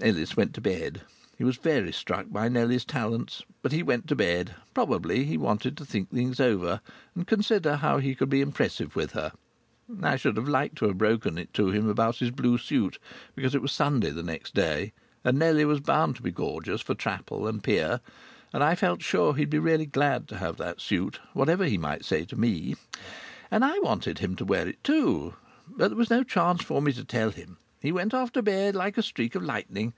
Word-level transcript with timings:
Ellis 0.00 0.36
went 0.36 0.54
to 0.54 0.60
bed. 0.60 1.02
He 1.38 1.44
was 1.44 1.56
very 1.56 1.92
struck 1.92 2.26
by 2.28 2.48
Nellie's 2.48 2.84
talents. 2.84 3.44
But 3.62 3.70
he 3.70 3.84
went 3.84 4.08
to 4.08 4.16
bed. 4.16 4.52
Probably 4.74 5.22
he 5.24 5.38
wanted 5.38 5.76
to 5.76 5.84
think 5.84 6.10
things 6.10 6.40
over, 6.40 6.80
and 7.14 7.28
consider 7.28 7.76
how 7.76 7.98
he 7.98 8.16
could 8.16 8.28
be 8.28 8.40
impressive 8.40 8.96
with 8.96 9.12
her. 9.12 9.30
I 10.02 10.16
should 10.16 10.36
like 10.48 10.74
to 10.76 10.86
have 10.88 10.98
broken 10.98 11.38
it 11.38 11.54
to 11.54 11.68
him 11.70 11.88
about 11.88 12.16
his 12.16 12.32
blue 12.32 12.58
suit, 12.58 12.98
because 13.36 13.54
it 13.54 13.62
was 13.62 13.70
Sunday 13.70 14.10
the 14.10 14.24
next 14.24 14.52
day, 14.52 14.92
and 15.22 15.38
Nellie 15.38 15.64
was 15.64 15.78
bound 15.78 16.16
to 16.16 16.22
be 16.22 16.32
gorgeous 16.32 16.80
for 16.80 16.96
chapel 16.96 17.46
and 17.46 17.58
the 17.58 17.62
pier, 17.62 18.00
and 18.52 18.64
I 18.64 18.74
felt 18.74 19.00
sure 19.00 19.34
he'd 19.36 19.48
be 19.48 19.60
really 19.60 19.86
glad 19.86 20.26
to 20.26 20.38
have 20.38 20.56
that 20.56 20.80
suit 20.80 21.20
whatever 21.34 21.66
he 21.66 21.78
might 21.78 22.04
say 22.04 22.24
to 22.24 22.34
me. 22.36 22.74
And 23.48 23.64
I 23.64 23.78
wanted 23.78 24.18
him 24.18 24.34
to 24.36 24.44
wear 24.44 24.66
it 24.66 24.82
too. 24.82 25.34
But 25.68 25.88
there 25.88 25.96
was 25.96 26.10
no 26.10 26.24
chance 26.24 26.64
for 26.64 26.82
me 26.82 26.92
to 26.94 27.04
tell 27.04 27.30
him. 27.30 27.58
He 27.80 27.92
went 27.92 28.14
off 28.14 28.32
to 28.32 28.40
bed 28.40 28.74
like 28.74 28.96
a 28.96 29.02
streak 29.02 29.34
of 29.34 29.42
lightning. 29.42 29.92